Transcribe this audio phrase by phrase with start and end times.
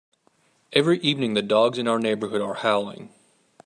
[0.73, 3.13] Every evening, the dogs in our neighbourhood are howling.